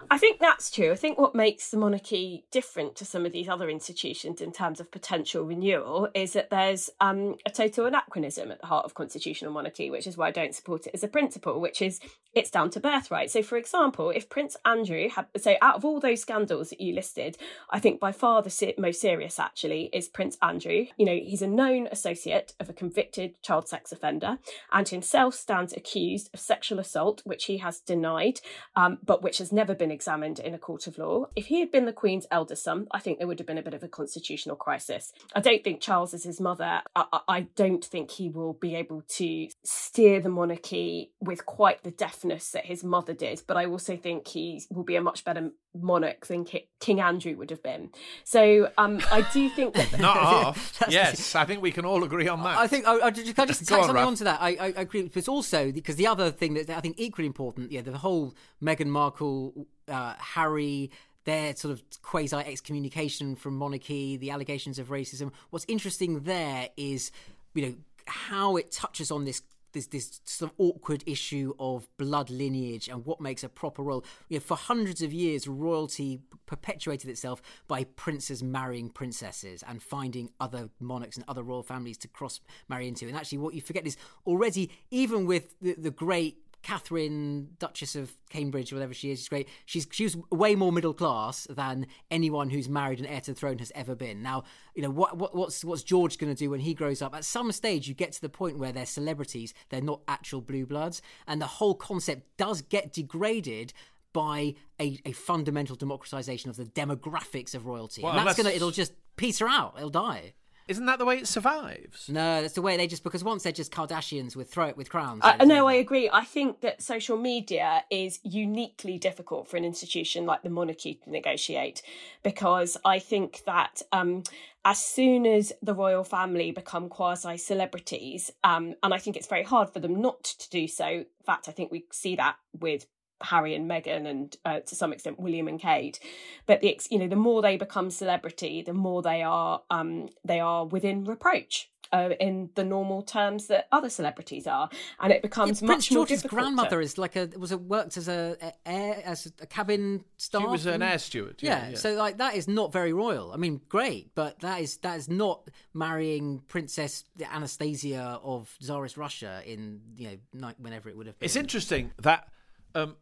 [0.09, 0.91] I think that's true.
[0.91, 4.79] I think what makes the monarchy different to some of these other institutions in terms
[4.79, 9.51] of potential renewal is that there's um, a total anachronism at the heart of constitutional
[9.51, 11.99] monarchy, which is why I don't support it as a principle, which is
[12.33, 13.29] it's down to birthright.
[13.29, 16.93] So, for example, if Prince Andrew had, so out of all those scandals that you
[16.93, 17.37] listed,
[17.69, 20.85] I think by far the most serious actually is Prince Andrew.
[20.97, 24.37] You know, he's a known associate of a convicted child sex offender
[24.71, 28.39] and himself stands accused of sexual assault, which he has denied,
[28.75, 31.25] um, but which has never been examined in a court of law.
[31.35, 33.63] If he had been the Queen's elder son, I think there would have been a
[33.63, 35.11] bit of a constitutional crisis.
[35.35, 36.81] I don't think Charles is his mother.
[36.95, 41.91] I, I don't think he will be able to steer the monarchy with quite the
[41.91, 45.51] deftness that his mother did, but I also think he will be a much better
[45.73, 46.45] monarch than
[46.79, 47.89] King Andrew would have been.
[48.23, 49.91] So um, I do think that.
[49.99, 50.83] Not half.
[50.89, 52.57] yes, I think we can all agree on that.
[52.57, 54.07] I think I, I just, can I just Go tack on, something Raph.
[54.07, 54.41] onto that.
[54.41, 57.27] I, I, I agree, but it's also because the other thing that I think equally
[57.27, 60.91] important, yeah, the whole Meghan Markle, uh, Harry.
[61.23, 65.31] Their sort of quasi excommunication from monarchy, the allegations of racism.
[65.51, 67.11] What's interesting there is,
[67.53, 67.75] you know,
[68.07, 69.43] how it touches on this
[69.73, 74.03] this this sort of awkward issue of blood lineage and what makes a proper royal.
[74.29, 80.31] You know, for hundreds of years, royalty perpetuated itself by princes marrying princesses and finding
[80.39, 83.07] other monarchs and other royal families to cross marry into.
[83.07, 88.11] And actually, what you forget is already, even with the, the great Catherine, Duchess of
[88.29, 89.49] Cambridge, whatever she is, she's great.
[89.65, 93.39] She's she was way more middle class than anyone who's married and heir to the
[93.39, 94.21] throne has ever been.
[94.21, 94.43] Now,
[94.75, 97.15] you know what, what what's what's George going to do when he grows up?
[97.15, 100.65] At some stage, you get to the point where they're celebrities; they're not actual blue
[100.65, 103.73] bloods, and the whole concept does get degraded
[104.13, 108.01] by a, a fundamental democratization of the demographics of royalty.
[108.01, 109.75] Well, and that's unless- gonna it'll just peter out.
[109.77, 110.33] It'll die.
[110.71, 112.07] Isn't that the way it survives?
[112.07, 114.89] No, that's the way they just because once they're just Kardashians with throw it with
[114.89, 115.19] crowns.
[115.21, 116.09] I, then no, I agree.
[116.11, 121.09] I think that social media is uniquely difficult for an institution like the monarchy to
[121.09, 121.81] negotiate
[122.23, 124.23] because I think that um,
[124.63, 129.43] as soon as the royal family become quasi celebrities, um, and I think it's very
[129.43, 130.87] hard for them not to do so.
[130.87, 132.85] In fact, I think we see that with
[133.23, 135.99] Harry and Meghan, and uh, to some extent William and Kate.
[136.45, 140.39] But the you know the more they become celebrity, the more they are um, they
[140.39, 141.67] are within reproach.
[141.93, 144.69] Uh, in the normal terms that other celebrities are,
[145.01, 146.39] and it becomes Yeah, much Prince more George's difficult.
[146.39, 150.05] to- grandmother is like a was a worked as a, a air as a cabin
[150.15, 150.47] staff.
[150.47, 151.75] was an air steward, yeah, yeah.
[151.75, 153.33] So like that is not very royal.
[153.33, 159.41] I mean, great, but that is that is not marrying Princess Anastasia of Tsarist Russia
[159.45, 161.25] in you know ni- whenever it would have been.
[161.25, 162.29] It's interesting that
[162.73, 162.95] um,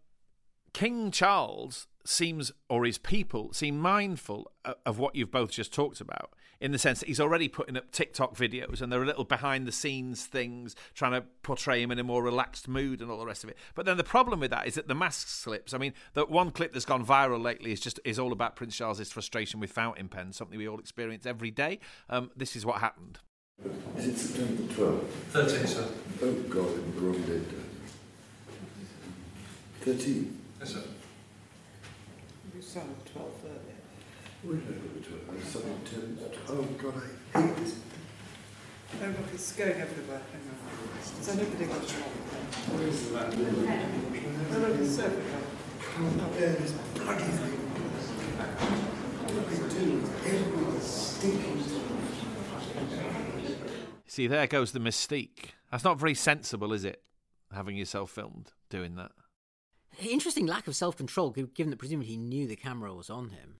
[0.73, 6.01] King Charles seems, or his people seem mindful of, of what you've both just talked
[6.01, 9.23] about, in the sense that he's already putting up TikTok videos and there are little
[9.23, 13.19] behind the scenes things trying to portray him in a more relaxed mood and all
[13.19, 13.57] the rest of it.
[13.75, 15.73] But then the problem with that is that the mask slips.
[15.73, 18.75] I mean, the one clip that's gone viral lately is just is all about Prince
[18.75, 21.79] Charles's frustration with fountain pens, something we all experience every day.
[22.09, 23.19] Um, this is what happened.
[23.97, 25.03] Is it September 12th?
[25.33, 25.87] 13th, sir.
[26.23, 27.43] Oh, God, I'm wrong date.
[29.81, 30.38] 13?
[30.59, 30.83] Yes, sir.
[32.53, 33.79] You sound 12 earlier.
[34.43, 35.13] Where did I go to?
[35.29, 35.39] I'm.
[36.49, 36.95] Oh, God,
[37.33, 37.73] I hate this.
[38.91, 40.21] Oh, look, it's going everywhere.
[40.31, 40.57] Hang on.
[41.21, 42.13] Is anybody got wrong?
[42.75, 43.27] Where is the map?
[44.51, 45.43] Oh, look, it's everywhere.
[45.95, 47.57] Can't bear this bloody thing.
[49.29, 51.57] What they do is everyone's stinking.
[54.07, 55.53] See, there goes the mystique.
[55.71, 57.03] That's not very sensible, is it?
[57.53, 59.11] Having yourself filmed doing that.
[60.01, 63.55] Interesting lack of self control, given that presumably he knew the camera was on him.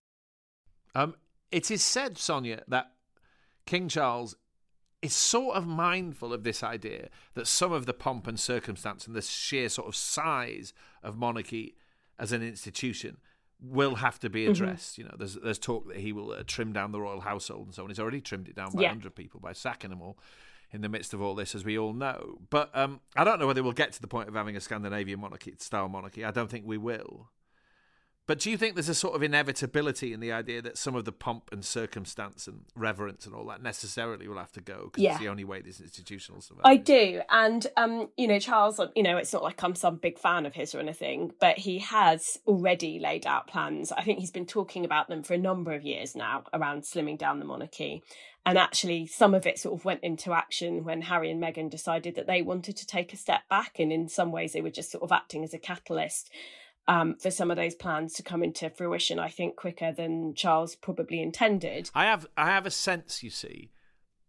[0.96, 1.16] Um,
[1.52, 2.92] it is said, Sonia, that
[3.66, 4.36] King Charles
[5.02, 9.16] is sort of mindful of this idea that some of the pomp and circumstance and
[9.16, 10.74] the sheer sort of size
[11.04, 11.76] of monarchy
[12.18, 13.18] as an institution
[13.62, 14.52] will have to be Mhm.
[14.52, 14.98] addressed.
[14.98, 17.76] You know, there's there's talk that he will uh, trim down the royal household and
[17.76, 17.90] so on.
[17.90, 18.90] He's already trimmed it down by Yeah.
[18.90, 20.18] 100 people by sacking them all
[20.72, 22.38] in the midst of all this, as we all know.
[22.50, 25.20] But um, I don't know whether we'll get to the point of having a Scandinavian
[25.20, 26.24] monarchy style monarchy.
[26.24, 27.30] I don't think we will.
[28.28, 31.04] But do you think there's a sort of inevitability in the idea that some of
[31.04, 35.02] the pomp and circumstance and reverence and all that necessarily will have to go because
[35.02, 35.12] Yeah.
[35.14, 36.62] it's the only way this institutional will survive?
[36.64, 38.80] I do, and um, you know, Charles.
[38.96, 41.80] You know, it's not like I'm some big fan of his or anything, but he
[41.80, 43.92] has already laid out plans.
[43.92, 47.18] I think he's been talking about them for a number of years now around slimming
[47.18, 48.04] down the monarchy,
[48.46, 52.16] and actually, some of it sort of went into action when Harry and Meghan decided
[52.16, 54.92] that they wanted to take a step back, and in some ways, they were just
[54.92, 56.30] sort of acting as a catalyst.
[56.88, 60.76] Um, for some of those plans to come into fruition, I think quicker than Charles
[60.76, 61.92] probably intended.
[61.94, 63.70] I have I have a sense, you see,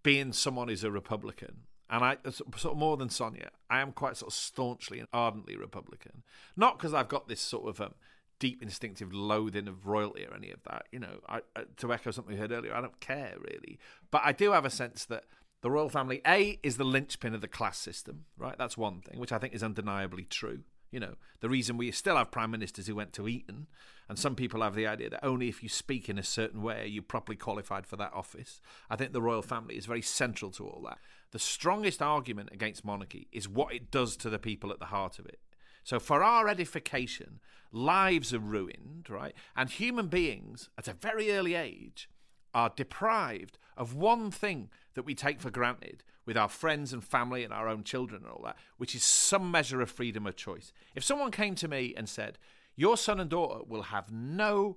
[0.02, 4.18] being someone who's a Republican, and I sort of more than Sonia, I am quite
[4.18, 6.22] sort of staunchly and ardently Republican.
[6.56, 7.94] Not because I've got this sort of um,
[8.40, 10.86] deep instinctive loathing of royalty or any of that.
[10.90, 11.42] You know, I,
[11.76, 13.78] to echo something we heard earlier, I don't care really,
[14.10, 15.26] but I do have a sense that.
[15.62, 18.56] The royal family, A, is the linchpin of the class system, right?
[18.56, 20.60] That's one thing, which I think is undeniably true.
[20.90, 23.66] You know, the reason we still have prime ministers who went to Eton,
[24.08, 26.84] and some people have the idea that only if you speak in a certain way
[26.84, 28.62] are you properly qualified for that office.
[28.88, 30.96] I think the royal family is very central to all that.
[31.32, 35.18] The strongest argument against monarchy is what it does to the people at the heart
[35.18, 35.40] of it.
[35.84, 37.40] So, for our edification,
[37.72, 39.34] lives are ruined, right?
[39.56, 42.08] And human beings at a very early age
[42.52, 47.44] are deprived of one thing that we take for granted with our friends and family
[47.44, 50.72] and our own children and all that, which is some measure of freedom of choice.
[50.94, 52.38] If someone came to me and said,
[52.76, 54.76] Your son and daughter will have no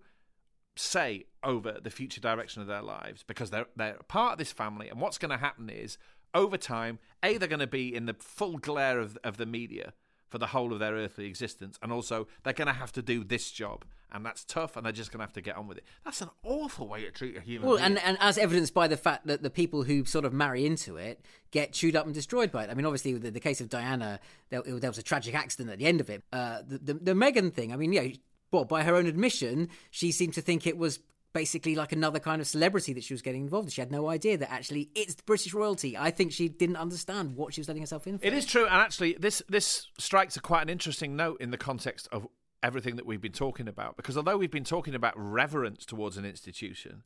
[0.76, 4.90] say over the future direction of their lives because they're they're part of this family
[4.90, 6.00] and what's going to happen is
[6.34, 9.94] over time a they're going to be in the full glare of of the media
[10.34, 13.24] for the whole of their earthly existence and also they're going to have to do
[13.24, 15.78] this job and that's tough and they're just going to have to get on with
[15.78, 18.88] it that's an awful way to treat a human Well, and, and as evidenced by
[18.88, 22.16] the fact that the people who sort of marry into it get chewed up and
[22.16, 22.72] destroyed by it.
[22.72, 24.20] I mean, obviously, the, the case of Diana,
[24.50, 26.24] there, there was a tragic accident at the end of it.
[26.34, 28.08] Uh, the, the, the Meghan thing, I mean, yeah,
[28.52, 31.00] well, by her own admission, she seemed to think it was
[31.34, 33.72] basically like another kind of celebrity that she was getting involved in.
[33.72, 35.98] She had no idea that actually it's British royalty.
[35.98, 38.26] I think she didn't understand what she was letting herself in for.
[38.26, 41.58] It is true, and actually, this this strikes a quite an interesting note in the
[41.58, 42.28] context of
[42.62, 43.98] everything that we've been talking about.
[43.98, 47.04] Because although we've been talking about reverence towards an institution,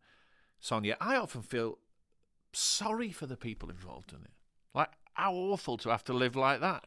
[0.59, 1.79] Sonia, I often feel
[2.53, 4.31] sorry for the people involved in it.
[4.73, 6.85] Like, how awful to have to live like that.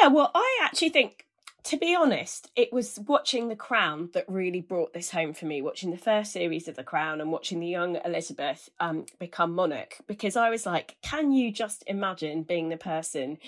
[0.00, 1.26] Yeah, well, I actually think
[1.66, 5.62] to be honest, it was watching The Crown that really brought this home for me.
[5.62, 9.96] Watching the first series of The Crown and watching the young Elizabeth um, become monarch,
[10.06, 13.38] because I was like, can you just imagine being the person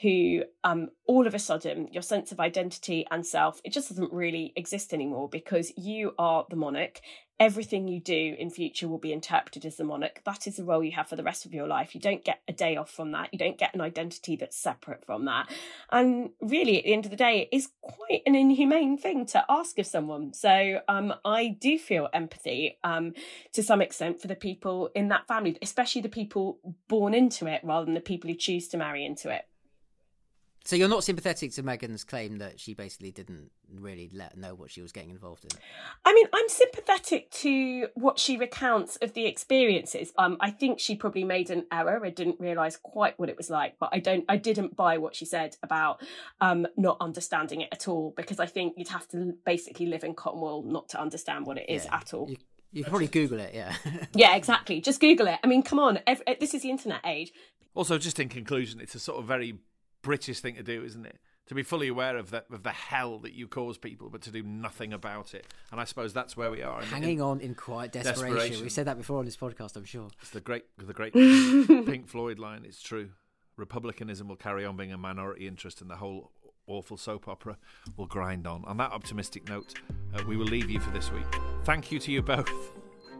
[0.00, 4.12] who, um, all of a sudden, your sense of identity and self it just doesn't
[4.12, 7.00] really exist anymore because you are the monarch
[7.40, 10.20] everything you do in future will be interpreted as the monarch.
[10.24, 11.94] That is the role you have for the rest of your life.
[11.94, 13.28] You don't get a day off from that.
[13.32, 15.48] You don't get an identity that's separate from that.
[15.90, 19.44] And really, at the end of the day, it is quite an inhumane thing to
[19.48, 20.32] ask of someone.
[20.34, 23.14] So um, I do feel empathy um,
[23.52, 26.58] to some extent for the people in that family, especially the people
[26.88, 29.44] born into it rather than the people who choose to marry into it.
[30.68, 34.70] So you're not sympathetic to Meghan's claim that she basically didn't really let know what
[34.70, 35.50] she was getting involved in.
[36.04, 40.12] I mean, I'm sympathetic to what she recounts of the experiences.
[40.18, 42.04] Um, I think she probably made an error.
[42.04, 44.26] I didn't realise quite what it was like, but I don't.
[44.28, 46.02] I didn't buy what she said about
[46.42, 50.12] um, not understanding it at all because I think you'd have to basically live in
[50.12, 51.96] Cornwall not to understand what it is Yeah.
[51.96, 52.28] at all.
[52.28, 52.36] You,
[52.72, 53.74] you can probably Google it, yeah.
[54.14, 54.82] yeah, exactly.
[54.82, 55.38] Just Google it.
[55.42, 56.00] I mean, come on.
[56.06, 57.32] Ev- this is the internet age.
[57.74, 59.54] Also, just in conclusion, it's a sort of very
[60.02, 61.18] British thing to do, isn't it?
[61.48, 64.30] To be fully aware of the, of the hell that you cause people, but to
[64.30, 65.46] do nothing about it.
[65.72, 66.82] And I suppose that's where we are.
[66.82, 68.34] Hanging in on in quiet desperation.
[68.34, 68.62] desperation.
[68.62, 70.08] We've said that before on this podcast, I'm sure.
[70.20, 71.12] It's the great, the great
[71.86, 72.64] Pink Floyd line.
[72.66, 73.10] It's true.
[73.56, 76.32] Republicanism will carry on being a minority interest, and the whole
[76.66, 77.56] awful soap opera
[77.96, 78.64] will grind on.
[78.66, 79.74] On that optimistic note,
[80.14, 81.24] uh, we will leave you for this week.
[81.64, 82.72] Thank you to you both.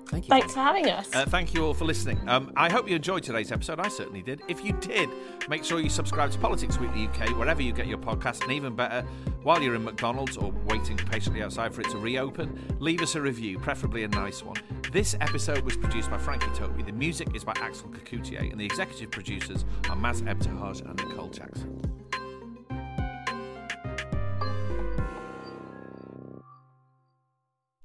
[0.09, 0.31] Thank you.
[0.31, 1.15] Thanks for having us.
[1.15, 2.19] Uh, thank you all for listening.
[2.29, 3.79] Um, I hope you enjoyed today's episode.
[3.79, 4.41] I certainly did.
[4.49, 5.11] If you did,
[5.49, 8.75] make sure you subscribe to Politics Weekly UK wherever you get your podcast, and even
[8.75, 9.03] better,
[9.43, 13.21] while you're in McDonald's or waiting patiently outside for it to reopen, leave us a
[13.21, 14.57] review, preferably a nice one.
[14.93, 16.85] This episode was produced by Frankie Tobi.
[16.85, 21.29] The music is by Axel Kacoutié, and the executive producers are Maz Ebtehaj and Nicole
[21.29, 21.98] Jackson.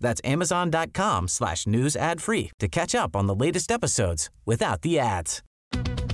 [0.00, 4.98] That's amazon.com slash news ad free to catch up on the latest episodes without the
[4.98, 5.42] ads.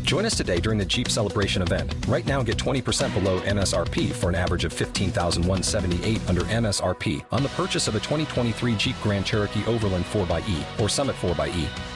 [0.02, 1.92] Join us today during the Jeep Celebration event.
[2.06, 7.48] Right now, get 20% below MSRP for an average of 15178 under MSRP on the
[7.50, 11.95] purchase of a 2023 Jeep Grand Cherokee Overland 4xE or Summit 4xE.